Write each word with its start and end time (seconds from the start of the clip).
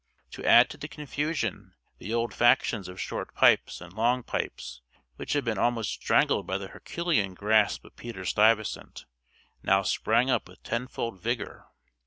To 0.31 0.43
add 0.43 0.71
to 0.71 0.77
the 0.77 0.87
confusion, 0.87 1.75
the 1.99 2.11
old 2.11 2.33
factions 2.33 2.87
of 2.87 2.99
Short 2.99 3.35
Pipes 3.35 3.81
and 3.81 3.93
Long 3.93 4.23
Pipes, 4.23 4.81
which 5.17 5.33
had 5.33 5.45
been 5.45 5.59
almost 5.59 5.91
strangled 5.91 6.47
by 6.47 6.57
the 6.57 6.69
Herculean 6.69 7.35
grasp 7.35 7.85
of 7.85 7.95
Peter 7.95 8.25
Stuyvesant, 8.25 9.05
now 9.61 9.83
sprang 9.83 10.27
up 10.31 10.47
with 10.49 10.63
tenfold 10.63 11.21
vigor. 11.21 11.67